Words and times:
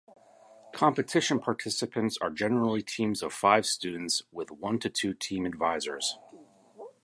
Competition 0.73 1.37
participants 1.39 2.17
are 2.19 2.31
generally 2.31 2.81
teams 2.81 3.21
of 3.21 3.31
five 3.31 3.67
students 3.67 4.23
with 4.31 4.49
one 4.49 4.79
to 4.79 4.89
two 4.89 5.13
team 5.13 5.45
advisers. 5.45 6.17